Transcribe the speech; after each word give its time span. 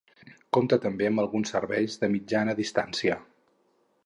Compta 0.55 0.79
també 0.85 1.09
amb 1.09 1.23
alguns 1.25 1.53
serveis 1.55 2.01
de 2.05 2.11
mitjana 2.17 2.57
distància. 2.63 3.21